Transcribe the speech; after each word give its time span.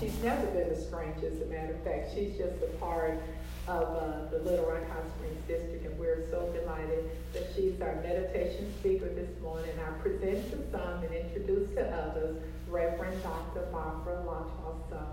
she's 0.00 0.22
never 0.22 0.46
been 0.46 0.68
a 0.68 0.80
stranger, 0.80 1.26
as 1.26 1.40
a 1.40 1.46
matter 1.46 1.74
of 1.74 1.82
fact. 1.82 2.10
She's 2.14 2.36
just 2.36 2.62
a 2.62 2.70
part 2.78 3.20
of 3.68 3.82
uh, 3.82 4.30
the 4.30 4.38
Little 4.38 4.66
Rock 4.66 4.88
Hot 4.88 5.02
Springs 5.16 5.42
District, 5.48 5.84
and 5.86 5.98
we're 5.98 6.26
so 6.30 6.52
delighted 6.52 7.10
that 7.32 7.48
she's 7.54 7.80
our 7.80 7.96
meditation 7.96 8.72
speaker 8.78 9.08
this 9.08 9.30
morning. 9.42 9.72
I 9.80 9.90
present 10.02 10.50
to 10.50 10.58
some 10.70 11.02
and 11.02 11.14
introduce 11.14 11.70
to 11.74 11.84
others 11.84 12.36
Reverend 12.68 13.22
Dr. 13.22 13.66
Barbara 13.72 14.22
Latossa. 14.26 15.06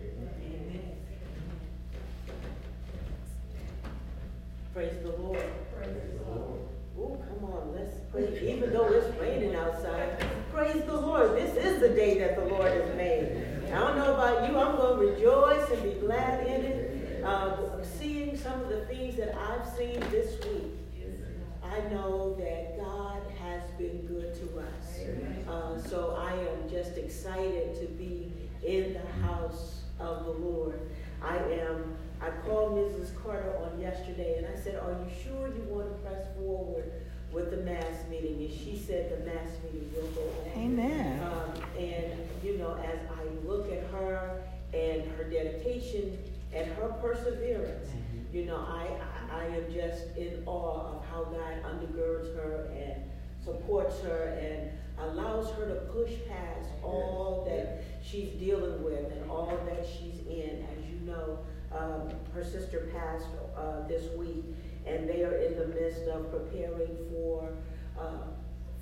Amen. 0.00 0.96
Praise 4.74 5.02
the 5.02 5.10
Lord. 5.10 5.42
Praise 5.76 5.96
the 6.24 6.32
Lord. 6.32 6.60
Oh, 6.98 7.18
come 7.28 7.50
on, 7.50 7.74
let's 7.74 7.96
pray. 8.12 8.52
Even 8.54 8.72
though 8.72 8.86
it's 8.86 9.16
raining 9.18 9.54
outside, 9.54 10.24
praise 10.52 10.82
the 10.84 10.94
Lord. 10.94 11.36
This 11.36 11.56
is 11.56 11.80
the 11.80 11.88
day 11.88 12.18
that 12.18 12.36
the 12.36 12.44
Lord 12.44 12.70
has 12.70 12.96
made. 12.96 13.50
I 13.72 13.78
don't 13.78 13.96
know 13.96 14.14
about 14.14 14.48
you, 14.50 14.58
I'm 14.58 14.76
going 14.76 15.06
to 15.06 15.09
rejoice 15.20 15.70
and 15.70 15.82
be 15.82 16.00
glad 16.00 16.46
in 16.46 16.64
it. 16.64 17.24
Uh, 17.24 17.82
seeing 17.98 18.36
some 18.36 18.60
of 18.62 18.68
the 18.68 18.84
things 18.86 19.16
that 19.16 19.36
I've 19.36 19.66
seen 19.76 20.00
this 20.10 20.42
week, 20.44 20.72
I 21.62 21.78
know 21.90 22.34
that 22.38 22.78
God 22.78 23.20
has 23.38 23.62
been 23.78 24.06
good 24.06 24.34
to 24.34 24.60
us. 24.60 25.48
Uh, 25.48 25.88
so 25.88 26.16
I 26.18 26.32
am 26.32 26.70
just 26.70 26.96
excited 26.96 27.78
to 27.80 27.86
be 27.86 28.32
in 28.66 28.94
the 28.94 29.26
house 29.26 29.82
of 29.98 30.24
the 30.24 30.32
Lord. 30.32 30.80
I 31.22 31.36
am 31.36 31.96
I 32.22 32.30
called 32.46 32.72
Mrs. 32.72 33.14
Carter 33.22 33.56
on 33.64 33.80
yesterday 33.80 34.36
and 34.38 34.46
I 34.46 34.60
said, 34.60 34.76
Are 34.76 34.90
you 34.90 35.10
sure 35.24 35.48
you 35.48 35.62
want 35.68 35.88
to 35.88 36.06
press 36.06 36.26
forward 36.36 36.92
with 37.32 37.50
the 37.50 37.58
mass 37.58 38.06
meeting? 38.10 38.40
And 38.40 38.50
she 38.52 38.76
said 38.76 39.10
the 39.10 39.24
mass 39.24 39.48
meeting 39.64 39.90
will 39.94 40.08
go 40.08 40.20
on. 40.20 40.62
Amen. 40.62 41.22
Um, 41.22 41.62
and, 41.78 42.12
you 42.42 42.58
know, 42.58 42.74
as 42.74 42.98
I 43.10 43.48
look 43.48 43.72
at 43.72 43.84
her 43.90 44.42
and 44.72 45.02
her 45.12 45.24
dedication 45.24 46.18
and 46.52 46.70
her 46.72 46.88
perseverance, 47.00 47.88
mm-hmm. 47.88 48.36
you 48.36 48.44
know, 48.44 48.56
I, 48.56 48.88
I, 49.32 49.42
I 49.42 49.44
am 49.46 49.72
just 49.72 50.16
in 50.16 50.42
awe 50.46 50.96
of 50.96 51.04
how 51.06 51.24
God 51.24 51.62
undergirds 51.64 52.34
her 52.36 52.70
and 52.76 53.02
supports 53.44 54.00
her 54.00 54.38
and 54.40 54.70
allows 54.98 55.50
her 55.54 55.66
to 55.66 55.74
push 55.92 56.12
past 56.28 56.68
all 56.82 57.44
that 57.48 57.82
she's 58.02 58.30
dealing 58.34 58.82
with 58.82 59.10
and 59.12 59.30
all 59.30 59.58
that 59.66 59.86
she's 59.86 60.20
in. 60.26 60.66
As 60.76 60.84
you 60.90 61.00
know, 61.06 61.38
um, 61.72 62.10
her 62.34 62.44
sister 62.44 62.90
passed 62.94 63.26
uh, 63.56 63.86
this 63.86 64.10
week, 64.16 64.44
and 64.86 65.08
they 65.08 65.22
are 65.22 65.36
in 65.36 65.58
the 65.58 65.66
midst 65.68 66.02
of 66.02 66.30
preparing 66.30 66.96
for 67.10 67.52
uh, 67.98 68.28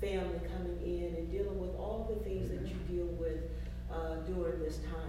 family 0.01 0.39
coming 0.55 0.79
in 0.83 1.15
and 1.15 1.31
dealing 1.31 1.59
with 1.59 1.75
all 1.75 2.09
the 2.09 2.23
things 2.23 2.49
that 2.49 2.61
you 2.67 2.75
deal 2.87 3.07
with 3.17 3.37
uh, 3.91 4.15
during 4.27 4.59
this 4.59 4.77
time. 4.77 5.08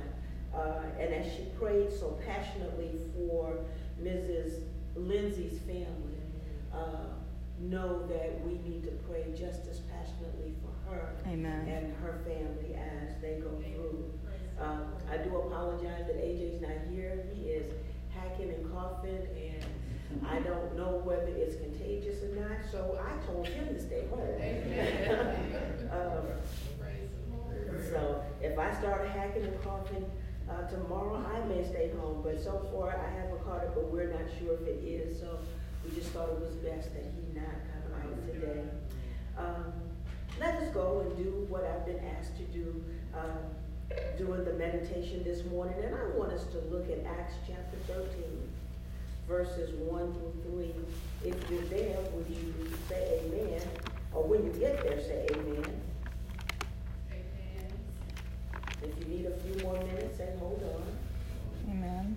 Uh, 0.54 0.82
and 0.98 1.14
as 1.14 1.32
she 1.32 1.44
prayed 1.58 1.92
so 1.92 2.18
passionately 2.26 2.90
for 3.14 3.58
Mrs. 4.02 4.62
Lindsay's 4.96 5.58
family, 5.60 6.18
uh, 6.74 7.14
know 7.60 8.06
that 8.06 8.40
we 8.44 8.52
need 8.68 8.82
to 8.84 8.90
pray 9.08 9.26
just 9.30 9.66
as 9.68 9.80
passionately 9.80 10.54
for 10.62 10.90
her 10.90 11.14
Amen. 11.26 11.68
and 11.68 11.94
her 12.02 12.20
family 12.24 12.74
as 12.74 13.20
they 13.20 13.38
go 13.38 13.50
through 13.60 14.10
um, 14.60 14.92
I 15.10 15.16
do 15.16 15.36
apologize 15.36 16.06
that 16.06 16.16
AJ's 16.16 16.60
not 16.60 16.70
here. 16.90 17.24
He 17.34 17.48
is 17.48 17.72
hacking 18.10 18.50
and 18.50 18.70
coughing, 18.70 19.26
and 19.36 20.26
I 20.26 20.40
don't 20.40 20.76
know 20.76 21.00
whether 21.02 21.28
it's 21.28 21.56
contagious 21.56 22.22
or 22.22 22.36
not, 22.36 22.58
so 22.70 23.00
I 23.02 23.26
told 23.26 23.46
him 23.46 23.74
to 23.74 23.80
stay 23.80 24.04
home. 24.10 24.20
um, 25.90 26.26
so 27.90 28.22
if 28.42 28.58
I 28.58 28.74
start 28.74 29.08
hacking 29.08 29.44
and 29.44 29.62
coughing 29.62 30.04
uh, 30.50 30.66
tomorrow, 30.68 31.24
I 31.32 31.46
may 31.46 31.64
stay 31.64 31.90
home, 32.00 32.20
but 32.22 32.42
so 32.42 32.66
far 32.72 32.90
I 32.90 33.20
haven't 33.20 33.44
caught 33.44 33.62
it, 33.62 33.70
but 33.74 33.90
we're 33.90 34.10
not 34.10 34.26
sure 34.38 34.54
if 34.54 34.66
it 34.66 34.84
is, 34.84 35.20
so 35.20 35.38
we 35.84 35.94
just 35.94 36.10
thought 36.10 36.28
it 36.28 36.40
was 36.40 36.54
best 36.56 36.92
that 36.94 37.04
he 37.04 37.38
not 37.38 37.46
come 37.72 37.94
out 38.02 38.26
today. 38.26 38.62
Um, 39.38 39.72
let 40.38 40.54
us 40.56 40.72
go 40.74 41.00
and 41.00 41.16
do 41.16 41.46
what 41.48 41.64
I've 41.64 41.86
been 41.86 42.00
asked 42.18 42.36
to 42.36 42.42
do. 42.44 42.84
Um, 43.14 43.38
doing 44.16 44.44
the 44.44 44.52
meditation 44.52 45.24
this 45.24 45.44
morning, 45.46 45.74
and 45.82 45.94
I 45.94 46.16
want 46.16 46.32
us 46.32 46.44
to 46.52 46.58
look 46.70 46.88
at 46.90 47.04
Acts 47.06 47.34
chapter 47.46 47.76
13, 47.88 48.06
verses 49.26 49.70
1 49.80 50.12
through 50.12 50.72
3. 51.22 51.30
If 51.30 51.50
you're 51.50 51.62
there, 51.62 51.98
would 52.12 52.26
you 52.28 52.54
say 52.88 53.20
amen? 53.24 53.60
Or 54.12 54.24
when 54.24 54.44
you 54.44 54.52
get 54.60 54.82
there, 54.82 55.00
say. 55.00 55.26
Amen. 55.34 55.80
If 58.82 58.98
you 58.98 59.14
need 59.14 59.26
a 59.26 59.36
few 59.40 59.62
more 59.64 59.74
minutes, 59.74 60.16
say 60.16 60.30
hold 60.38 60.62
on. 60.62 61.72
Amen. 61.72 62.16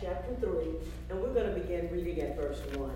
Chapter 0.00 0.34
3, 0.40 0.66
and 1.10 1.20
we're 1.20 1.34
going 1.34 1.52
to 1.52 1.60
begin 1.60 1.90
reading 1.90 2.20
at 2.20 2.36
verse 2.36 2.60
1. 2.74 2.90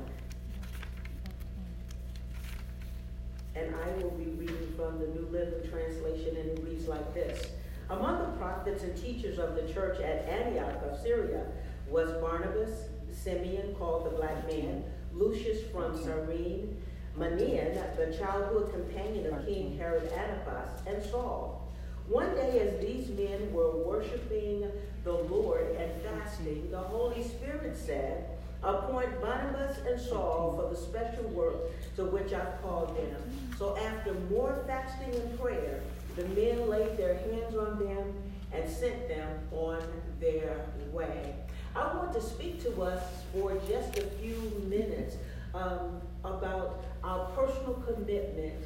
And 3.57 3.75
I 3.75 4.03
will 4.03 4.13
be 4.13 4.27
reading 4.27 4.73
from 4.77 5.01
the 5.01 5.09
New 5.09 5.27
Living 5.33 5.69
Translation, 5.69 6.37
and 6.37 6.59
it 6.59 6.65
reads 6.65 6.87
like 6.87 7.13
this. 7.13 7.45
Among 7.89 8.21
the 8.21 8.39
prophets 8.39 8.85
and 8.85 8.97
teachers 8.97 9.41
of 9.41 9.57
the 9.57 9.63
church 9.73 9.99
at 10.01 10.29
Antioch 10.29 10.81
of 10.85 11.01
Syria 11.01 11.45
was 11.89 12.13
Barnabas, 12.21 12.85
Simeon, 13.11 13.75
called 13.75 14.07
the 14.07 14.11
Black 14.11 14.47
Man, 14.47 14.85
Lucius 15.13 15.69
from 15.73 16.01
Cyrene, 16.01 16.81
Manaen, 17.19 17.97
the 17.97 18.17
childhood 18.17 18.73
companion 18.73 19.33
of 19.35 19.45
King 19.45 19.77
Herod 19.77 20.13
Antipas, 20.13 20.83
and 20.87 21.03
Saul. 21.03 21.67
One 22.07 22.35
day, 22.35 22.61
as 22.61 22.81
these 22.81 23.09
men 23.11 23.53
were 23.53 23.71
worshiping 23.85 24.71
the 25.05 25.13
Lord 25.13 25.77
and 25.77 25.91
fasting, 26.03 26.71
the 26.71 26.79
Holy 26.79 27.23
Spirit 27.23 27.77
said, 27.77 28.27
Appoint 28.63 29.21
Barnabas 29.23 29.79
and 29.87 29.99
Saul 29.99 30.55
for 30.55 30.75
the 30.75 30.81
special 30.81 31.25
work 31.31 31.57
to 31.97 32.05
which 32.05 32.33
I've 32.33 32.61
called 32.61 32.95
them. 32.97 33.23
So 33.59 33.77
after 33.79 34.13
more 34.31 34.63
fasting 34.67 35.15
and 35.15 35.41
prayer, 35.41 35.81
the 36.17 36.25
men 36.29 36.69
laid 36.69 36.97
their 36.99 37.15
hands 37.15 37.57
on 37.57 37.79
them 37.79 38.15
and 38.53 38.71
sent 38.71 39.09
them 39.09 39.39
on 39.53 39.83
their 40.21 40.67
way. 40.93 41.35
I 41.75 41.97
want 41.97 42.13
to 42.15 42.21
speak 42.21 42.63
to 42.65 42.83
us 42.83 43.03
for 43.33 43.55
just 43.69 43.97
a 43.97 44.03
few 44.21 44.37
minutes 44.69 45.17
um, 45.55 46.01
about 46.25 46.85
our 47.03 47.31
personal 47.31 47.75
commitment 47.87 48.63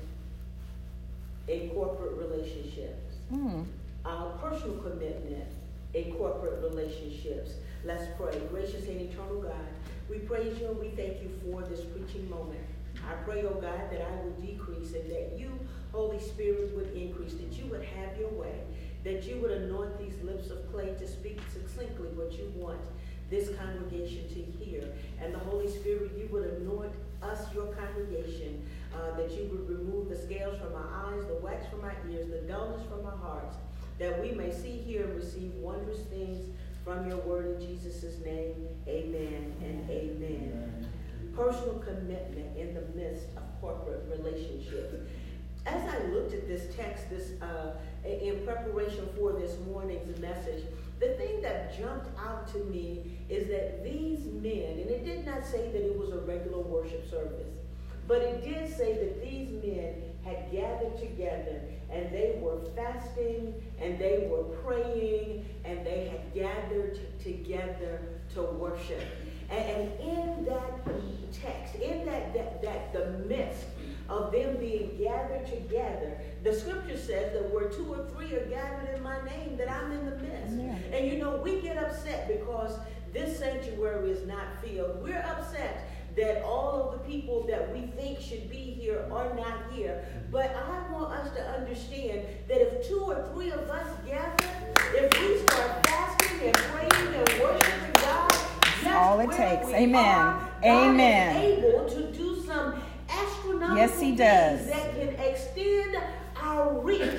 in 1.47 1.71
corporate 1.71 2.17
relationships. 2.17 3.17
Mm. 3.33 3.67
Our 4.05 4.31
personal 4.39 4.79
commitment 4.79 5.49
in 5.95 6.13
corporate 6.15 6.63
relationships. 6.63 7.53
Let's 7.85 8.05
pray. 8.19 8.41
Gracious 8.51 8.87
and 8.89 9.01
eternal 9.01 9.41
God, 9.41 9.67
we 10.11 10.19
praise 10.19 10.59
you 10.59 10.69
and 10.69 10.79
we 10.79 10.89
thank 10.91 11.23
you 11.23 11.31
for 11.45 11.63
this 11.63 11.81
preaching 11.85 12.29
moment. 12.29 12.65
I 13.09 13.15
pray, 13.25 13.45
oh 13.45 13.55
God, 13.55 13.91
that 13.91 14.01
I 14.01 14.25
would 14.25 14.41
decrease 14.41 14.95
and 14.95 15.11
that 15.11 15.39
you, 15.39 15.51
Holy 15.93 16.21
Spirit, 16.21 16.75
would 16.75 16.93
increase, 16.95 17.35
that 17.35 17.53
you 17.53 17.67
would 17.67 17.85
have 17.85 18.17
your 18.19 18.31
way, 18.31 18.61
that 19.05 19.25
you 19.25 19.37
would 19.37 19.51
anoint 19.51 19.99
these 19.99 20.21
lips 20.23 20.51
of 20.51 20.71
clay 20.73 20.95
to 20.99 21.07
speak 21.07 21.41
succinctly 21.53 22.09
what 22.15 22.33
you 22.33 22.51
want 22.57 22.81
this 23.31 23.49
congregation 23.57 24.29
to 24.29 24.65
hear. 24.65 24.85
And 25.21 25.35
the 25.35 25.39
Holy 25.39 25.69
Spirit, 25.69 26.13
you 26.17 26.29
would 26.31 26.45
anoint 26.45 26.93
us, 27.23 27.53
your 27.55 27.73
congregation, 27.75 28.63
uh, 28.95 29.17
that 29.17 29.31
you 29.33 29.49
would 29.51 29.69
remove 29.69 30.09
the 30.09 30.17
scales 30.17 30.59
from 30.59 30.75
our 30.75 30.89
eyes, 31.07 31.25
the 31.27 31.35
wax 31.35 31.67
from 31.69 31.81
our 31.81 31.97
ears, 32.11 32.29
the 32.29 32.47
dullness 32.47 32.87
from 32.89 33.05
our 33.07 33.17
hearts, 33.17 33.57
that 33.99 34.21
we 34.21 34.33
may 34.33 34.53
see, 34.53 34.79
hear, 34.79 35.05
and 35.05 35.17
receive 35.17 35.53
wondrous 35.55 36.01
things 36.11 36.39
from 36.85 37.09
your 37.09 37.19
word 37.19 37.61
in 37.61 37.67
Jesus' 37.67 38.19
name. 38.25 38.69
Amen 38.87 39.55
and 39.63 39.89
amen. 39.91 40.89
Personal 41.35 41.79
commitment 41.79 42.57
in 42.57 42.75
the 42.75 42.83
midst 42.95 43.27
of 43.37 43.43
corporate 43.61 44.05
relationships. 44.11 44.95
As 45.67 45.83
I 45.89 46.07
looked 46.09 46.35
at 46.35 46.47
this 46.47 46.75
text 46.77 47.09
this 47.09 47.41
uh, 47.41 47.73
in 48.05 48.45
preparation 48.45 49.09
for 49.17 49.33
this 49.33 49.57
morning's 49.67 50.19
message, 50.21 50.65
the 51.01 51.15
thing 51.15 51.41
that 51.41 51.77
jumped 51.77 52.07
out 52.19 52.47
to 52.53 52.59
me 52.65 53.19
is 53.29 53.49
that 53.49 53.83
these 53.83 54.27
men, 54.27 54.79
and 54.79 54.91
it 54.91 55.05
did 55.05 55.25
not 55.25 55.47
say 55.47 55.71
that 55.73 55.83
it 55.83 55.99
was 55.99 56.11
a 56.11 56.19
regular 56.19 56.61
worship 56.61 57.09
service, 57.11 57.49
but 58.07 58.19
it 58.19 58.45
did 58.45 58.77
say 58.77 58.93
that 58.93 59.23
these 59.23 59.51
men 59.65 59.95
had 60.23 60.53
gathered 60.53 60.99
together 60.99 61.63
and 61.91 62.13
they 62.13 62.39
were 62.41 62.61
fasting 62.77 63.55
and 63.81 63.99
they 63.99 64.29
were 64.31 64.45
praying 64.63 65.47
and 65.65 65.87
they 65.87 66.09
had 66.09 66.35
gathered 66.35 66.99
together 67.23 68.01
to 68.35 68.43
worship. 68.43 69.03
And, 69.51 69.93
in 70.01 70.45
that 70.47 70.85
text, 71.33 71.75
in 71.77 72.05
that, 72.07 72.35
that, 72.35 72.63
that 72.63 72.93
the 72.93 73.25
midst 73.27 73.67
of 74.09 74.33
them 74.33 74.57
being 74.57 74.97
gathered 74.99 75.47
together. 75.47 76.19
The 76.43 76.55
scripture 76.55 76.99
says 76.99 77.33
that 77.33 77.53
where 77.53 77.69
two 77.69 77.93
or 77.93 78.07
three 78.15 78.35
are 78.35 78.47
gathered 78.47 78.95
in 78.95 79.03
my 79.03 79.23
name, 79.25 79.57
that 79.57 79.71
I'm 79.71 79.93
in 79.93 80.05
the 80.07 80.17
midst. 80.17 80.57
Yeah. 80.57 80.97
And 80.97 81.11
you 81.11 81.19
know, 81.19 81.37
we 81.37 81.61
get 81.61 81.79
upset 81.79 82.29
because 82.29 82.79
this 83.13 83.39
sanctuary 83.39 84.11
is 84.11 84.27
not 84.27 84.61
filled. 84.63 85.03
We're 85.03 85.23
upset 85.23 85.89
that 86.17 86.43
all 86.45 86.83
of 86.83 86.93
the 86.93 87.11
people 87.11 87.45
that 87.49 87.73
we 87.75 87.83
think 87.83 88.21
should 88.21 88.49
be 88.49 88.57
here 88.57 89.07
are 89.11 89.35
not 89.35 89.73
here. 89.73 90.05
But 90.31 90.55
I 90.55 90.93
want 90.93 91.13
us 91.13 91.35
to 91.35 91.43
understand 91.43 92.27
that 92.49 92.61
if 92.61 92.87
two 92.89 93.01
or 93.01 93.29
three 93.33 93.51
of 93.51 93.69
us 93.69 93.87
gather, 94.07 94.45
if 94.95 95.21
we 95.21 95.47
start 95.47 95.87
fasting 95.87 96.47
and 96.49 96.55
praying 96.55 97.15
and 97.15 97.29
worshiping 97.41 97.93
God, 97.95 98.31
that's 98.83 98.97
all 98.97 99.21
it 99.21 99.31
takes. 99.33 99.69
Amen. 99.69 100.19
Are, 100.19 100.51
Amen. 100.65 101.37
able 101.37 101.89
to 101.89 102.13
do 102.13 102.41
some 102.43 102.81
astronomical 103.09 103.77
yes, 103.77 104.01
he 104.01 104.15
does. 104.15 104.61
things 104.61 104.71
that 104.71 104.93
can 104.95 105.09
extend 105.27 105.97
our 106.37 106.79
reach 106.81 107.11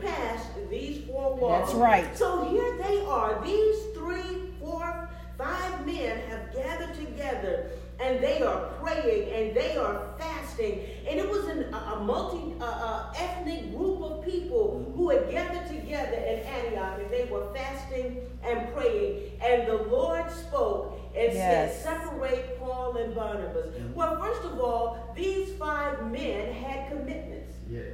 past 0.00 0.48
these 0.70 1.04
four 1.06 1.34
walls. 1.36 1.66
That's 1.66 1.74
right. 1.74 2.16
So 2.16 2.48
here 2.48 2.76
they 2.78 3.04
are. 3.06 3.42
These 3.44 3.76
three, 3.94 4.52
four, 4.60 5.08
five 5.36 5.86
men 5.86 6.20
have 6.28 6.52
gathered 6.54 6.94
together 6.94 7.70
and 8.00 8.22
they 8.22 8.42
are 8.42 8.60
praying 8.80 9.32
and 9.32 9.56
they 9.56 9.76
are 9.76 10.02
fasting. 10.18 10.80
And 11.08 11.18
it 11.18 11.28
was 11.28 11.46
an, 11.46 11.74
a, 11.74 12.00
multi 12.00 12.54
uh, 12.60 12.64
uh, 12.64 13.12
ethnic 13.16 13.76
group 13.76 14.02
of 14.02 14.24
people 14.24 14.92
who 14.96 15.10
had 15.10 15.30
gathered 15.30 15.68
together 15.68 16.16
in 16.16 16.40
Antioch 16.40 17.00
and 17.00 17.10
they 17.10 17.24
were 17.24 17.52
fasting 17.54 18.18
and 18.44 18.72
praying. 18.72 19.32
And 19.42 19.66
the 19.66 19.82
Lord 19.84 20.30
spoke 20.30 21.00
and 21.16 21.32
yes. 21.32 21.82
said, 21.82 22.00
Separate 22.00 22.58
Paul 22.60 22.96
and 22.96 23.14
Barnabas. 23.14 23.66
Mm-hmm. 23.66 23.94
Well, 23.94 24.20
first 24.20 24.42
of 24.44 24.60
all, 24.60 25.12
these 25.16 25.52
five 25.54 26.10
men 26.10 26.52
had 26.52 26.88
commitments. 26.90 27.54
Yes. 27.68 27.84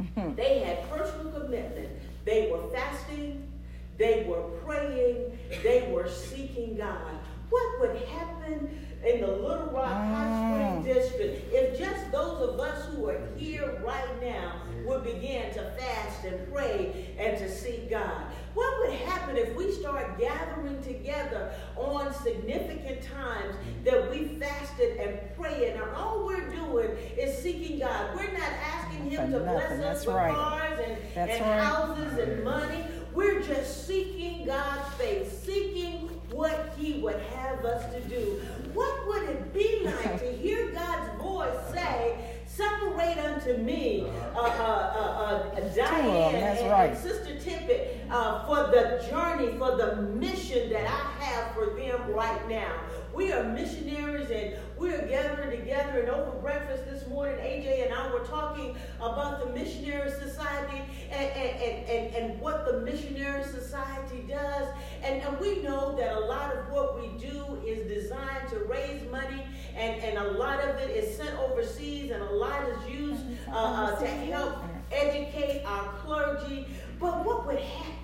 Mm-hmm. 0.00 0.34
They 0.36 0.60
had 0.60 0.88
personal 0.90 1.32
commitment. 1.32 1.88
They 2.24 2.50
were 2.50 2.68
fasting, 2.70 3.50
they 3.96 4.24
were 4.28 4.42
praying, 4.64 5.38
they 5.62 5.90
were 5.90 6.08
seeking 6.08 6.76
God. 6.76 7.17
What 7.50 7.80
would 7.80 7.96
happen 8.02 8.88
in 9.04 9.20
the 9.20 9.26
Little 9.26 9.66
Rock 9.66 9.92
High 9.92 10.50
Spring. 10.50 10.94
District, 10.94 11.52
if 11.52 11.78
just 11.78 12.10
those 12.10 12.48
of 12.48 12.60
us 12.60 12.86
who 12.86 13.08
are 13.08 13.20
here 13.36 13.80
right 13.84 14.22
now 14.22 14.62
would 14.84 15.04
begin 15.04 15.52
to 15.52 15.70
fast 15.78 16.24
and 16.24 16.50
pray 16.52 17.14
and 17.18 17.36
to 17.38 17.50
seek 17.50 17.90
God, 17.90 18.26
what 18.54 18.72
would 18.80 18.98
happen 19.00 19.36
if 19.36 19.54
we 19.54 19.70
start 19.72 20.18
gathering 20.18 20.82
together 20.82 21.52
on 21.76 22.12
significant 22.14 23.02
times 23.02 23.54
that 23.84 24.10
we 24.10 24.38
fasted 24.38 24.96
and 24.96 25.18
prayed 25.36 25.74
and 25.74 25.82
all 25.94 26.24
we're 26.26 26.48
doing 26.50 26.88
is 27.16 27.38
seeking 27.38 27.78
God? 27.78 28.16
We're 28.16 28.32
not 28.32 28.52
asking 28.64 29.10
Him 29.10 29.30
to 29.32 29.40
bless 29.40 29.72
us 29.72 29.78
That's 29.78 30.06
with 30.06 30.16
right. 30.16 30.34
cars 30.34 30.80
and, 30.80 30.98
and 31.30 31.30
right. 31.30 31.60
houses 31.60 32.18
and 32.18 32.44
money. 32.44 32.84
We're 33.12 33.42
just 33.42 33.86
seeking 33.86 34.46
God's 34.46 34.94
face, 34.94 35.38
seeking 35.44 36.17
what 36.38 36.72
He 36.78 37.00
would 37.00 37.20
have 37.34 37.64
us 37.64 37.92
to 37.92 38.00
do. 38.02 38.40
What 38.72 39.08
would 39.08 39.28
it 39.28 39.52
be 39.52 39.80
like 39.84 40.20
to 40.20 40.32
hear 40.32 40.70
God's 40.70 41.20
voice 41.20 41.74
say, 41.74 42.16
Separate 42.46 43.18
unto 43.18 43.56
me 43.56 44.04
uh, 44.34 44.38
uh, 44.38 44.42
uh, 44.42 45.56
uh 45.56 45.74
Diane 45.74 46.34
and, 46.34 46.70
right. 46.70 46.90
and, 46.90 46.98
Sister 46.98 47.34
Tippett 47.34 47.97
uh, 48.10 48.46
for 48.46 48.70
the 48.70 49.04
journey, 49.10 49.56
for 49.58 49.76
the 49.76 49.96
mission 49.96 50.70
that 50.70 50.86
I 50.86 51.24
have 51.24 51.54
for 51.54 51.66
them 51.76 52.10
right 52.12 52.48
now. 52.48 52.80
We 53.14 53.32
are 53.32 53.42
missionaries 53.42 54.30
and 54.30 54.54
we're 54.76 55.06
gathering 55.08 55.50
together 55.50 56.00
and 56.00 56.08
over 56.08 56.30
breakfast 56.38 56.84
this 56.88 57.06
morning, 57.08 57.36
AJ 57.36 57.86
and 57.86 57.94
I 57.94 58.12
were 58.12 58.24
talking 58.24 58.76
about 59.00 59.40
the 59.40 59.52
Missionary 59.52 60.10
Society 60.10 60.82
and, 61.10 61.30
and, 61.32 61.60
and, 61.60 61.88
and, 61.88 62.14
and 62.14 62.40
what 62.40 62.64
the 62.64 62.80
Missionary 62.80 63.42
Society 63.42 64.24
does. 64.28 64.68
And, 65.02 65.20
and 65.22 65.38
we 65.40 65.62
know 65.62 65.96
that 65.96 66.16
a 66.16 66.20
lot 66.20 66.54
of 66.54 66.70
what 66.70 67.00
we 67.00 67.08
do 67.18 67.60
is 67.66 67.88
designed 67.88 68.48
to 68.50 68.58
raise 68.60 69.02
money 69.10 69.42
and, 69.76 70.00
and 70.02 70.18
a 70.18 70.32
lot 70.32 70.60
of 70.60 70.76
it 70.76 70.90
is 70.90 71.16
sent 71.16 71.36
overseas 71.38 72.10
and 72.10 72.22
a 72.22 72.30
lot 72.30 72.68
is 72.68 72.88
used 72.88 73.24
uh, 73.48 73.52
uh, 73.52 73.98
to 73.98 74.06
help 74.06 74.58
educate 74.92 75.64
our 75.64 75.92
clergy. 76.04 76.66
But 77.00 77.24
what 77.24 77.46
would 77.46 77.58
happen? 77.58 77.97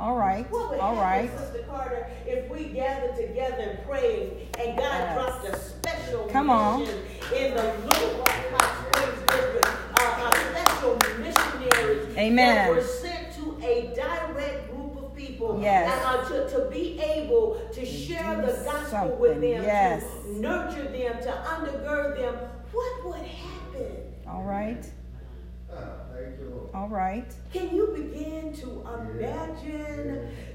All 0.00 0.14
right. 0.14 0.48
What 0.50 0.70
would 0.70 0.78
All 0.78 0.94
happen, 0.94 1.28
right. 1.28 1.38
Sister 1.38 1.64
Carter, 1.68 2.06
if 2.24 2.48
we 2.48 2.66
gathered 2.66 3.16
together 3.16 3.56
and 3.58 3.84
prayed 3.84 4.48
and 4.58 4.76
God 4.76 4.84
yes. 4.84 5.14
dropped 5.14 5.48
a 5.48 5.58
special 5.58 6.26
Come 6.28 6.50
on. 6.50 6.82
in 6.82 7.54
the 7.54 7.74
Little 7.84 8.18
Rock 8.18 8.30
Hot 8.52 8.94
Springs 8.94 9.20
district, 9.26 9.66
uh, 10.00 10.30
special 10.52 10.98
missionaries 11.18 12.16
Amen. 12.16 12.54
that 12.54 12.70
were 12.70 12.82
sent 12.82 13.34
to 13.34 13.58
a 13.60 13.92
direct 13.96 14.70
group 14.70 15.02
of 15.02 15.16
people 15.16 15.58
yes. 15.60 15.90
uh, 16.06 16.28
to, 16.28 16.48
to 16.48 16.70
be 16.70 17.00
able 17.00 17.60
to 17.72 17.84
share 17.84 18.36
the 18.36 18.52
gospel 18.64 18.90
something. 18.90 19.18
with 19.18 19.40
them, 19.40 19.64
yes. 19.64 20.04
to 20.04 20.40
nurture 20.40 20.84
them, 20.84 21.20
to 21.22 21.30
undergird 21.44 22.16
them. 22.18 22.36
What 22.70 23.04
would 23.04 23.26
happen? 23.26 23.96
All 24.28 24.44
right. 24.44 24.84
All 26.74 26.88
right. 26.88 27.32
Can 27.52 27.74
you 27.74 27.88
begin 27.88 28.52
to 28.54 28.82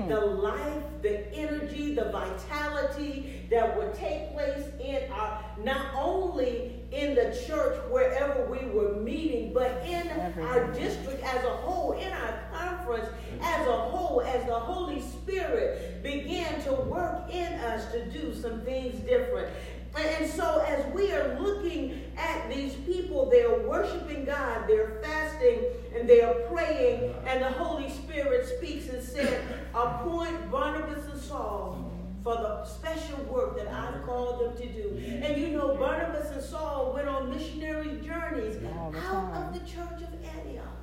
imagine 0.03 0.09
the 0.09 0.41
life, 0.41 0.83
the 1.01 1.33
energy, 1.33 1.93
the 1.95 2.05
vitality 2.05 3.47
that 3.49 3.77
would 3.77 3.93
take 3.93 4.33
place 4.33 4.65
in 4.79 5.11
our, 5.11 5.43
not 5.63 5.93
only 5.95 6.83
in 6.91 7.15
the 7.15 7.43
church 7.47 7.77
wherever 7.89 8.45
we 8.45 8.65
were 8.67 8.95
meeting, 8.95 9.53
but 9.53 9.83
in 9.85 10.09
our 10.41 10.71
district 10.73 11.23
as 11.23 11.43
a 11.43 11.49
whole, 11.49 11.93
in 11.93 12.11
our 12.11 12.43
conference 12.53 13.07
hmm. 13.07 13.41
as 13.41 13.67
a 13.67 13.77
whole, 13.77 14.21
as 14.21 14.45
the 14.45 14.53
Holy 14.59 15.01
Spirit 15.01 16.03
began 16.03 16.61
to 16.63 16.73
work 16.73 17.29
in 17.31 17.53
us 17.53 17.91
to 17.91 18.05
do 18.11 18.33
some 18.33 18.61
things 18.61 18.99
different. 19.07 19.49
And 19.95 20.29
so, 20.29 20.63
as 20.67 20.91
we 20.93 21.11
are 21.11 21.39
looking 21.39 22.01
at 22.17 22.49
these 22.49 22.73
people, 22.73 23.29
they're 23.29 23.59
worshiping 23.59 24.25
God, 24.25 24.67
they're 24.67 24.99
fasting, 25.03 25.59
and 25.95 26.09
they 26.09 26.21
are 26.21 26.33
praying, 26.51 27.13
and 27.27 27.43
the 27.43 27.51
Holy 27.51 27.89
Spirit 27.91 28.47
speaks 28.57 28.89
and 28.89 29.03
said, 29.03 29.41
Appoint 29.75 30.49
Barnabas 30.49 31.05
and 31.11 31.21
Saul 31.21 31.91
for 32.23 32.35
the 32.35 32.65
special 32.65 33.17
work 33.25 33.57
that 33.57 33.67
I've 33.67 34.01
called 34.03 34.39
them 34.41 34.57
to 34.57 34.73
do. 34.73 34.97
And 35.23 35.39
you 35.39 35.49
know, 35.49 35.75
Barnabas 35.75 36.31
and 36.31 36.41
Saul 36.41 36.93
went 36.93 37.07
on 37.07 37.29
missionary 37.29 37.99
journeys 38.03 38.63
out 38.65 39.33
of 39.33 39.53
the 39.53 39.59
church 39.59 40.01
of 40.01 40.13
Antioch. 40.37 40.73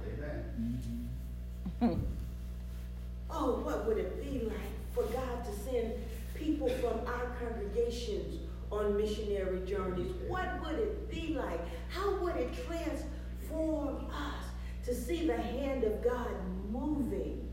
Oh, 3.33 3.61
what 3.61 3.87
would 3.87 3.97
it 3.97 4.23
be 4.23 4.45
like 4.45 4.57
for 4.93 5.05
God 5.05 5.45
to 5.45 5.52
send 5.71 5.93
people 6.35 6.69
from 6.69 7.00
our 7.07 7.35
congregations 7.40 8.39
on 8.71 8.97
missionary 8.97 9.61
journeys? 9.67 10.12
What 10.29 10.49
would 10.65 10.79
it 10.79 11.11
be 11.11 11.35
like? 11.35 11.61
How 11.89 12.17
would 12.17 12.37
it 12.37 12.53
transform 12.67 14.07
us 14.11 14.45
to 14.85 14.95
see 14.95 15.27
the 15.27 15.37
hand 15.37 15.85
of 15.85 16.03
God 16.03 16.31
moving 16.71 17.49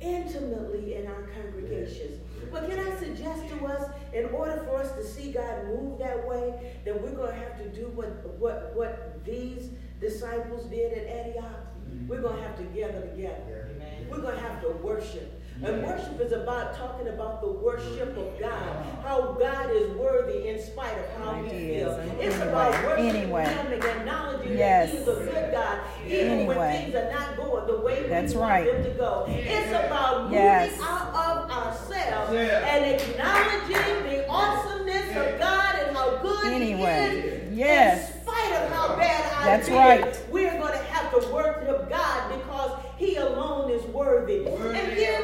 intimately 0.00 0.94
in 0.96 1.06
our 1.06 1.22
congregations? 1.34 2.20
But 2.52 2.68
can 2.68 2.78
I 2.78 2.94
suggest 2.98 3.48
to 3.48 3.66
us, 3.66 3.90
in 4.12 4.26
order 4.26 4.62
for 4.64 4.76
us 4.76 4.92
to 4.92 5.04
see 5.04 5.32
God 5.32 5.64
move 5.66 5.98
that 5.98 6.26
way, 6.28 6.76
that 6.84 7.00
we're 7.02 7.14
going 7.14 7.30
to 7.30 7.36
have 7.36 7.58
to 7.58 7.68
do 7.68 7.88
what, 7.94 8.38
what, 8.38 8.72
what 8.76 9.24
these 9.24 9.70
disciples 10.00 10.66
did 10.66 10.92
at 10.92 11.06
Antioch? 11.06 11.44
Mm-hmm. 11.44 12.08
We're 12.08 12.20
going 12.20 12.36
to 12.36 12.42
have 12.42 12.56
to 12.58 12.64
gather 12.64 13.00
together. 13.00 13.70
We're 14.10 14.20
going 14.20 14.36
to 14.36 14.42
have 14.42 14.60
to 14.60 14.68
worship. 14.68 15.40
And 15.62 15.82
worship 15.84 16.20
is 16.20 16.32
about 16.32 16.76
talking 16.76 17.08
about 17.08 17.40
the 17.40 17.48
worship 17.48 18.16
of 18.16 18.40
God, 18.40 18.86
how 19.04 19.36
God 19.38 19.70
is 19.70 19.88
worthy 19.96 20.48
in 20.48 20.60
spite 20.60 20.98
of 20.98 21.22
how 21.22 21.42
he 21.44 21.48
feel. 21.48 21.90
It's 22.18 22.34
anyway, 22.34 22.48
about 22.48 22.84
worshiping 22.84 23.06
anyway. 23.16 23.44
Him 23.44 23.72
and 23.72 23.84
acknowledging 23.84 24.58
yes. 24.58 24.90
that 24.90 24.98
He's 24.98 25.08
a 25.08 25.14
good 25.14 25.52
God, 25.52 25.78
even 26.06 26.28
anyway. 26.28 26.56
when 26.56 26.82
things 26.82 26.94
are 26.96 27.12
not 27.12 27.36
going 27.36 27.66
the 27.68 27.78
way 27.78 28.08
That's 28.08 28.34
we 28.34 28.40
right. 28.40 28.66
want 28.66 28.82
them 28.82 28.92
to 28.92 28.98
go. 28.98 29.26
It's 29.28 29.70
about 29.70 30.32
yes. 30.32 30.70
moving 30.72 30.86
out 30.86 31.14
of 31.14 31.50
ourselves 31.50 32.32
yeah. 32.34 32.74
and 32.74 33.00
acknowledging 33.00 34.10
the 34.10 34.28
awesomeness 34.28 35.08
of 35.10 35.38
God 35.38 35.74
and 35.76 35.96
how 35.96 36.18
good 36.18 36.46
anyway. 36.52 37.20
He 37.22 37.28
is. 37.28 37.58
Yes. 37.58 38.10
In 38.16 38.22
spite 38.22 38.52
of 38.54 38.72
how 38.72 38.96
bad 38.96 39.32
I 39.32 39.44
That's 39.44 39.68
feel, 39.68 39.76
right. 39.78 40.20
we're 40.30 40.58
going 40.58 40.72
to 40.72 40.84
have 40.86 41.10
to 41.12 41.28
worship 41.32 41.88
God 41.88 42.36
because 42.36 42.80
He 42.98 43.16
alone 43.16 43.70
is 43.70 43.82
worthy. 43.86 44.40
worthy. 44.40 44.78
And 44.78 44.98
then 44.98 45.22
when 45.22 45.23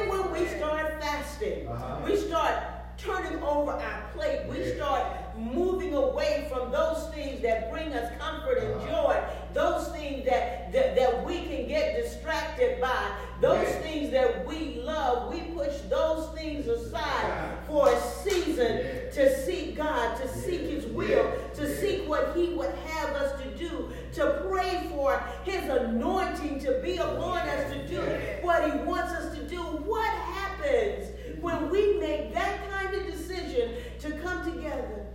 fasting, 1.41 1.67
uh-huh. 1.67 2.01
we 2.05 2.15
start 2.15 2.53
turning 2.97 3.41
over 3.41 3.71
our 3.71 4.09
plate. 4.13 4.45
We 4.49 4.75
start 4.75 5.03
moving 5.37 5.95
away 5.95 6.47
from 6.51 6.71
those 6.71 7.09
things 7.13 7.41
that 7.41 7.71
bring 7.71 7.93
us 7.93 8.11
comfort 8.19 8.59
and 8.59 8.73
uh-huh. 8.75 8.87
joy, 8.87 9.23
those 9.53 9.87
things 9.89 10.25
that, 10.25 10.71
that, 10.71 10.95
that 10.95 11.25
we 11.25 11.41
can 11.45 11.67
get 11.67 12.01
distracted 12.01 12.79
by, 12.79 13.15
those 13.39 13.67
yeah. 13.67 13.79
things 13.79 14.11
that 14.11 14.45
we 14.45 14.81
love. 14.83 15.33
We 15.33 15.41
push 15.41 15.75
those 15.89 16.29
things 16.37 16.67
aside 16.67 17.57
for 17.65 17.91
a 17.91 18.01
season 18.23 18.77
yeah. 18.77 19.09
to 19.11 19.45
seek 19.45 19.77
God, 19.77 20.21
to 20.21 20.27
seek 20.27 20.61
His 20.61 20.85
will, 20.85 21.33
to 21.55 21.77
seek 21.77 22.07
what 22.07 22.35
He 22.35 22.53
would 22.53 22.73
have 22.75 23.09
us 23.15 23.41
to 23.41 23.57
do, 23.57 23.89
to 24.13 24.45
pray 24.47 24.87
for 24.91 25.23
His 25.43 25.63
anointing 25.69 26.59
to 26.59 26.79
be 26.83 26.97
upon 26.97 27.39
us 27.39 27.71
to 27.71 27.87
do 27.87 28.01
what 28.43 28.71
He 28.71 28.77
wants 28.79 29.13
us 29.13 29.35
to 29.35 29.47
do. 29.47 29.61
What 29.61 30.09
happens 30.09 31.07
when 31.41 31.69
we 31.69 31.97
make 31.99 32.33
that 32.33 32.69
kind 32.69 32.95
of 32.95 33.05
decision 33.07 33.71
to 33.99 34.11
come 34.19 34.43
together 34.53 35.05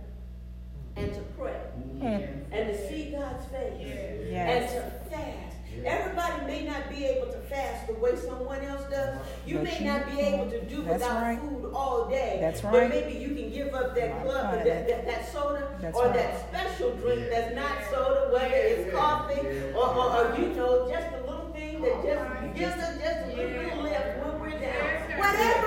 and 0.95 1.13
to 1.13 1.19
pray 1.37 1.53
Mm. 1.99 2.27
and 2.51 2.67
to 2.69 2.87
see 2.87 3.11
God's 3.11 3.45
face 3.45 3.81
and 4.31 4.69
to 4.69 4.81
fast? 5.09 5.55
Everybody 5.85 6.45
may 6.47 6.65
not 6.65 6.89
be 6.89 7.05
able 7.05 7.27
to 7.31 7.37
fast 7.41 7.85
the 7.87 7.93
way 7.93 8.15
someone 8.15 8.61
else 8.61 8.83
does. 8.89 9.15
You 9.45 9.55
But 9.57 9.63
may 9.65 9.79
you 9.79 9.85
not 9.85 10.09
be 10.11 10.19
able 10.21 10.49
to 10.49 10.61
do 10.65 10.81
without 10.81 11.21
right. 11.21 11.39
food 11.39 11.71
all 11.73 12.09
day. 12.09 12.39
That's 12.41 12.61
But 12.61 12.89
maybe 12.89 13.19
you 13.19 13.35
can 13.35 13.51
give 13.51 13.75
up 13.75 13.93
that 13.93 14.23
club, 14.23 14.55
Right. 14.55 14.65
that, 14.65 14.87
that, 14.87 15.05
that 15.05 15.31
soda, 15.31 15.67
That's 15.79 15.95
or 15.95 16.05
right. 16.05 16.13
that 16.15 16.49
special 16.49 16.91
drink 16.95 17.29
that's 17.29 17.53
not 17.55 17.71
soda, 17.91 18.33
whether 18.33 18.55
it's 18.55 18.91
coffee 18.91 19.39
or, 19.75 19.85
or, 19.87 20.31
or 20.31 20.35
you 20.39 20.47
know, 20.55 20.89
just 20.89 21.07
a 21.13 21.19
little 21.29 21.51
thing 21.53 21.81
that 21.83 22.03
just 22.03 22.55
gives 22.57 22.81
us 22.81 22.97
just 22.97 23.19
a 23.25 23.27
little 23.27 23.49
bit 23.61 23.73
of 23.73 23.79
lift 23.83 24.25
when 24.25 24.39
we're 24.41 24.59
down. 24.59 25.19
Whatever 25.19 25.66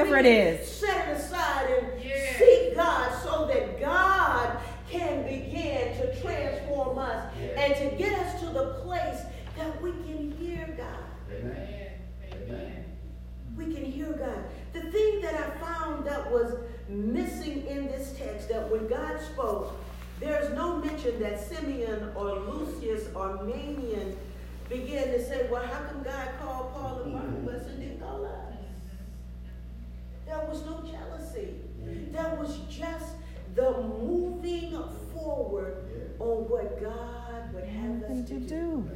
Whatever 0.00 0.22
we 0.22 0.28
it 0.28 0.44
can 0.44 0.54
is. 0.62 0.68
Set 0.70 1.08
it 1.08 1.16
aside 1.16 1.70
and 1.70 2.04
Yeah. 2.04 2.38
seek 2.38 2.74
God 2.74 3.12
so 3.22 3.46
that 3.46 3.80
God 3.80 4.56
can 4.90 5.22
begin 5.24 5.96
to 5.98 6.20
transform 6.20 6.98
us 6.98 7.32
and 7.56 7.74
to 7.76 7.96
get 7.96 8.18
us 8.18 8.40
to 8.40 8.46
the 8.46 8.74
place 8.82 9.20
that 9.56 9.80
we 9.82 9.92
can 9.92 10.32
hear 10.38 10.66
God. 10.76 11.04
Amen. 11.30 11.92
Amen. 12.32 12.84
We 13.56 13.64
can 13.74 13.84
hear 13.84 14.12
God. 14.12 14.44
The 14.72 14.90
thing 14.90 15.20
that 15.20 15.34
I 15.34 15.64
found 15.64 16.06
that 16.06 16.30
was 16.30 16.54
missing 16.88 17.66
in 17.66 17.86
this 17.88 18.14
text, 18.18 18.48
that 18.48 18.70
when 18.70 18.88
God 18.88 19.20
spoke, 19.20 19.76
there's 20.18 20.50
no 20.54 20.76
mention 20.76 21.20
that 21.20 21.40
Simeon 21.40 22.10
or 22.14 22.36
Lucius 22.40 23.08
or 23.14 23.38
Manaen 23.38 24.14
began 24.68 25.08
to 25.08 25.22
say, 25.24 25.46
well, 25.50 25.66
how 25.66 25.84
come 25.88 26.02
God 26.02 26.28
called 26.40 26.72
Paul 26.74 27.02
and 27.04 27.12
Barnabas 27.12 27.66
and 27.66 27.80
didn't 27.80 28.00
call 28.00 28.24
us? 28.24 28.49
There 30.30 30.46
was 30.48 30.64
no 30.64 30.80
jealousy. 30.88 31.56
Mm. 31.82 32.12
There 32.12 32.36
was 32.38 32.60
just 32.68 33.14
the 33.56 33.82
moving 33.82 34.70
forward 35.12 36.12
on 36.20 36.48
what 36.48 36.80
God 36.80 37.52
would 37.52 37.64
have 37.64 38.02
us 38.04 38.28
to 38.28 38.34
to 38.34 38.40
do 38.40 38.46
do. 38.46 38.90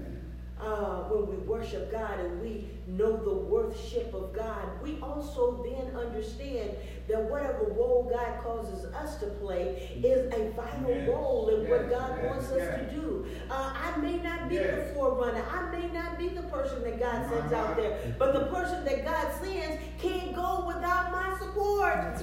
Uh, 0.60 1.02
when 1.10 1.28
we 1.28 1.36
worship 1.46 1.90
God 1.90 2.18
and 2.20 2.40
we 2.40 2.68
know 2.86 3.16
the 3.16 3.34
worship 3.34 4.14
of 4.14 4.32
God, 4.32 4.62
we 4.82 4.98
also 5.02 5.62
then 5.64 5.94
understand 5.96 6.70
that 7.08 7.22
whatever 7.30 7.64
role 7.76 8.08
God 8.10 8.42
causes 8.42 8.84
us 8.94 9.16
to 9.18 9.26
play 9.26 9.98
is 10.02 10.32
a 10.32 10.50
vital 10.52 10.88
Yes, 10.90 11.08
role 11.08 11.48
in 11.48 11.68
what 11.68 11.90
God 11.90 12.18
yes, 12.22 12.30
wants 12.30 12.50
us 12.52 12.80
to 12.80 12.94
do. 12.94 13.26
Uh, 13.50 13.74
I 13.74 13.96
may 13.98 14.16
not 14.18 14.48
be 14.48 14.58
the 14.58 14.90
forerunner. 14.94 15.44
I 15.50 15.70
may 15.76 15.88
not 15.92 16.18
be 16.18 16.28
the 16.28 16.42
person 16.44 16.82
that 16.84 16.98
God 17.00 17.28
sends 17.28 17.52
out 17.52 17.70
Uh-huh. 17.72 17.80
there, 17.80 18.14
but 18.18 18.32
the 18.32 18.46
person 18.46 18.84
that 18.84 19.04
God 19.04 19.32
sends 19.42 19.82
can't 20.00 20.34
go 20.34 20.64
without 20.66 21.10
my 21.12 21.36
support. 21.38 22.16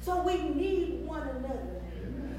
So 0.00 0.22
we 0.22 0.36
need 0.50 1.06
one 1.06 1.26
another. 1.26 1.80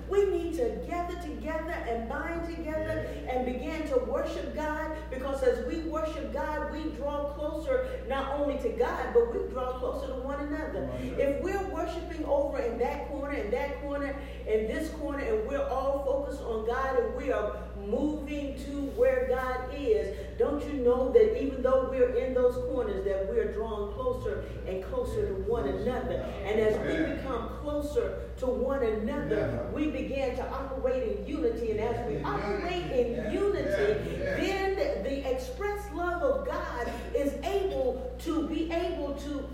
We 0.08 0.26
need 0.30 0.54
to 0.58 0.80
gather 0.88 1.16
together 1.20 1.72
and 1.72 2.08
bind 2.08 2.46
together 2.56 3.08
and 3.28 3.44
begin 3.44 3.85
to 3.96 4.06
worship 4.06 4.56
God 4.56 4.92
because 5.10 5.44
as 5.44 5.66
we 5.66 5.80
worship 5.82 6.34
God, 6.34 6.72
we 6.72 6.84
draw 6.92 7.34
closer 7.34 7.90
not 8.08 8.40
only 8.40 8.58
to 8.60 8.70
God, 8.70 9.14
but 9.14 9.34
we 9.34 9.48
draw 9.50 9.80
closer 9.80 10.08
to 10.08 10.20
one 10.20 10.40
another. 10.40 10.90
If 11.18 11.42
we're 11.42 11.68
worshiping 11.70 12.26
over 12.26 12.60
in 12.60 12.78
that 12.80 13.10
corner, 13.10 13.34
in 13.34 13.52
that 13.52 13.82
corner, 13.82 14.16
in 14.48 14.68
this 14.68 14.90
corner, 14.92 15.20
and 15.20 15.48
we're 15.48 15.68
all 15.68 16.04
focused 16.06 16.42
on 16.42 16.66
God 16.66 17.00
and 17.00 17.16
we 17.16 17.32
are 17.32 17.58
moving 17.86 18.56
to 18.66 18.72
where 18.96 19.28
God 19.28 19.74
is, 19.76 20.16
don't 20.38 20.64
you 20.66 20.74
know 20.84 21.12
that 21.14 21.42
even 21.42 21.62
though 21.62 21.88
we're 21.90 22.16
in 22.16 22.34
those 22.34 22.56
corners, 22.70 23.06
that 23.06 23.28
we're 23.30 23.54
drawn 23.54 23.94
closer 23.94 24.44
and 24.68 24.84
closer 24.84 25.28
to 25.28 25.34
one 25.50 25.68
another. 25.68 26.26
And 26.44 26.60
as 26.60 26.78
we 26.80 27.16
become 27.16 27.50
closer 27.62 28.22
to 28.40 28.46
one 28.48 28.84
another, 28.84 29.70
we 29.74 29.88
begin 29.88 30.36
to 30.36 30.50
operate 30.50 31.18
in 31.18 31.28
unity. 31.28 31.72
And 31.72 31.80
as 31.80 32.10
we 32.10 32.22
operate 32.22 32.92
in 32.92 33.32
unity, 33.32 34.20
then 34.20 34.76
the 35.04 35.32
express 35.32 35.82
love 35.94 36.22
of 36.22 36.46
God 36.46 36.92
is 37.16 37.34
able 37.44 38.14
to 38.24 38.48
be 38.48 38.72
able 38.72 39.14
to, 39.14 39.50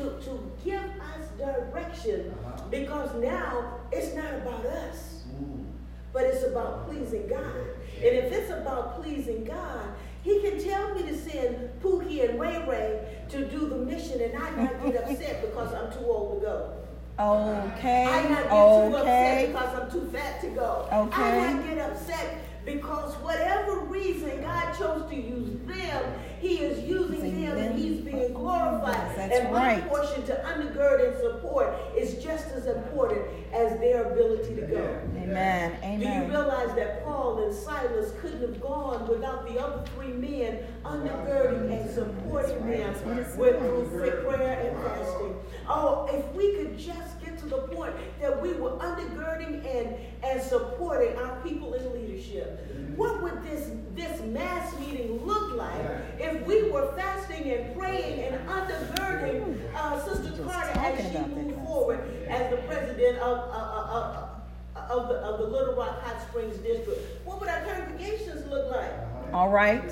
to, 0.00 0.10
to, 0.24 0.50
give 0.64 0.82
us 0.82 1.28
direction 1.38 2.34
uh-huh. 2.44 2.64
because 2.70 3.14
now 3.16 3.74
it's 3.92 4.14
not 4.14 4.32
about 4.34 4.64
us 4.64 5.24
mm. 5.28 5.64
but 6.12 6.24
it's 6.24 6.44
about 6.44 6.88
pleasing 6.88 7.26
God. 7.28 7.56
And 7.96 8.16
if 8.16 8.32
it's 8.32 8.50
about 8.50 9.02
pleasing 9.02 9.44
God, 9.44 9.94
He 10.22 10.40
can 10.40 10.62
tell 10.62 10.94
me 10.94 11.02
to 11.02 11.16
send 11.16 11.70
Pookie 11.82 12.28
and 12.28 12.40
Ray 12.40 12.64
Ray 12.66 13.24
to 13.30 13.44
do 13.46 13.68
the 13.68 13.76
mission, 13.76 14.20
and 14.20 14.36
I 14.36 14.50
not 14.50 14.82
get 14.84 14.96
upset 15.04 15.42
because 15.42 15.72
I'm 15.74 15.92
too 15.92 16.06
old 16.06 16.40
to 16.40 16.46
go. 16.46 16.72
Okay. 17.18 18.06
I 18.06 18.28
not 18.28 18.42
get 18.42 18.50
too 18.50 18.96
upset 18.96 19.46
because 19.48 19.80
I'm 19.80 19.90
too 19.90 20.10
fat 20.10 20.40
to 20.40 20.48
go. 20.48 20.88
Okay. 20.92 21.22
I 21.22 21.52
not 21.52 21.64
get 21.64 21.78
upset 21.78 22.49
because 22.74 23.14
whatever 23.16 23.80
reason 23.80 24.40
God 24.42 24.78
chose 24.78 25.08
to 25.10 25.16
use 25.16 25.50
them, 25.66 26.14
He 26.40 26.58
is 26.58 26.88
using 26.88 27.42
them 27.42 27.58
and. 27.58 27.78
He's 27.80 28.00
being 28.00 28.32
glorified. 28.34 29.16
That's 29.16 29.40
and 29.40 29.52
my 29.52 29.74
right. 29.74 29.88
portion 29.88 30.22
to 30.26 30.34
undergird 30.44 31.08
and 31.08 31.16
support 31.18 31.74
is 31.96 32.22
just 32.22 32.48
as 32.48 32.66
important 32.66 33.22
as 33.52 33.78
their 33.80 34.12
ability 34.12 34.54
to 34.56 34.62
go. 34.62 35.00
Amen. 35.16 35.76
Amen. 35.82 36.00
Do 36.00 36.06
you 36.06 36.38
realize 36.38 36.74
that 36.76 37.04
Paul 37.04 37.44
and 37.44 37.54
Silas 37.54 38.12
couldn't 38.20 38.40
have 38.40 38.60
gone 38.60 39.08
without 39.08 39.48
the 39.48 39.58
other 39.58 39.84
three 39.94 40.12
men 40.12 40.60
undergirding 40.84 41.80
and 41.80 41.90
supporting 41.90 42.70
them 42.70 42.94
with 43.36 43.58
through 43.90 44.10
prayer 44.24 44.68
and 44.68 44.82
fasting? 44.84 45.34
Oh, 45.68 46.08
if 46.12 46.34
we 46.34 46.56
could 46.56 46.78
just 46.78 47.20
get 47.24 47.38
to 47.38 47.46
the 47.46 47.58
point 47.58 47.94
that 48.20 48.40
we 48.40 48.52
were 48.54 48.72
undergirding 48.72 49.64
and, 49.66 49.94
and 50.22 50.42
supporting 50.42 51.16
our 51.16 51.40
people 51.42 51.74
in 51.74 51.89
leadership. 52.30 52.96
What 52.96 53.22
would 53.22 53.42
this, 53.42 53.70
this 53.94 54.20
mass 54.22 54.78
meeting 54.80 55.24
look 55.24 55.52
like 55.52 55.80
if 56.18 56.46
we 56.46 56.70
were 56.70 56.92
fasting 56.96 57.50
and 57.50 57.76
praying 57.76 58.20
and 58.24 58.48
undergirding 58.48 59.58
uh, 59.74 60.02
Sister 60.02 60.42
Carter 60.42 60.78
as 60.78 61.12
she 61.12 61.18
moved 61.34 61.64
forward 61.64 62.00
as 62.28 62.50
the 62.50 62.58
president 62.62 63.18
of, 63.18 63.38
uh, 63.38 63.52
uh, 63.52 64.28
uh, 64.76 64.80
of 64.90 65.08
the, 65.08 65.14
of 65.16 65.38
the 65.38 65.46
Little 65.46 65.74
Rock 65.74 66.02
Hot 66.02 66.20
Springs 66.28 66.56
District. 66.58 67.00
What 67.24 67.40
would 67.40 67.48
our 67.48 67.62
congregations 67.64 68.48
look 68.50 68.70
like? 68.70 68.92
All 69.32 69.48
right. 69.48 69.84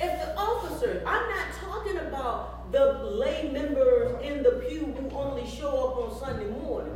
If 0.00 0.20
the 0.20 0.36
officers, 0.36 1.02
I'm 1.06 1.30
not 1.30 1.46
talking 1.60 1.98
about 1.98 2.72
the 2.72 2.94
lay 3.04 3.50
members 3.52 4.20
in 4.22 4.42
the 4.42 4.64
pew 4.66 4.86
who 4.98 5.16
only 5.16 5.48
show 5.48 5.68
up 5.68 5.96
on 5.98 6.18
Sunday 6.18 6.50
morning, 6.62 6.92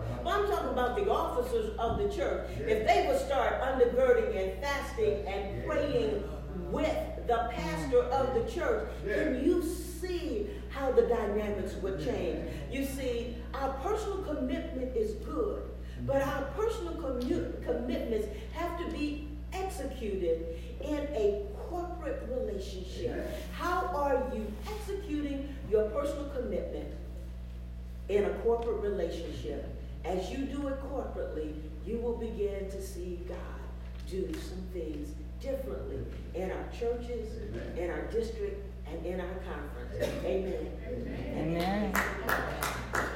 but 0.96 1.02
I'm 1.02 1.06
talking 1.06 1.06
about 1.06 1.06
the 1.06 1.10
officers 1.10 1.76
of 1.78 1.98
the 1.98 2.08
church. 2.14 2.48
If 2.60 2.86
they 2.86 3.06
would 3.06 3.18
start 3.20 3.60
undergirding 3.62 4.36
and 4.36 4.62
fasting 4.62 5.26
and 5.26 5.64
praying 5.66 6.24
with 6.70 7.26
the 7.26 7.50
pastor 7.52 8.02
of 8.04 8.34
the 8.34 8.50
church, 8.50 8.88
can 9.04 9.44
you 9.44 9.62
see 9.62 10.48
how 10.70 10.92
the 10.92 11.02
dynamics 11.02 11.74
would 11.82 12.04
change? 12.04 12.50
You 12.70 12.84
see, 12.84 13.36
our 13.54 13.70
personal 13.74 14.18
commitment 14.18 14.96
is 14.96 15.12
good, 15.24 15.62
but 16.06 16.22
our 16.22 16.42
personal 16.56 16.94
commu- 16.94 17.64
commitments 17.64 18.28
have 18.54 18.78
to 18.78 18.90
be 18.92 19.28
executed 19.52 20.46
in 20.82 20.98
a 21.14 21.42
corporate 21.68 22.28
relationship. 22.30 23.28
How 23.52 23.86
are 23.94 24.22
you 24.34 24.46
executing 24.68 25.54
your 25.70 25.88
personal 25.90 26.28
commitment 26.30 26.88
in 28.08 28.24
a 28.24 28.30
corporate 28.40 28.82
relationship? 28.82 29.72
As 30.06 30.30
you 30.30 30.38
do 30.44 30.68
it 30.68 30.80
corporately, 30.80 31.52
you 31.84 31.98
will 31.98 32.16
begin 32.16 32.70
to 32.70 32.80
see 32.80 33.20
God 33.28 33.36
do 34.08 34.32
some 34.34 34.62
things 34.72 35.08
differently 35.40 35.98
in 36.34 36.52
our 36.52 36.68
churches, 36.78 37.32
in 37.76 37.90
our 37.90 38.02
district, 38.12 38.64
and 38.88 39.04
in 39.04 39.20
our 39.20 39.34
conference. 39.44 40.14
Amen. 40.24 40.70
Amen. 41.36 41.92
Praise 42.92 43.08